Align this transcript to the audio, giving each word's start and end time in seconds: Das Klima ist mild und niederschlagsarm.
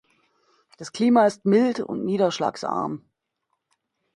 Das 0.79 0.93
Klima 0.93 1.27
ist 1.27 1.45
mild 1.45 1.79
und 1.79 2.05
niederschlagsarm. 2.05 3.05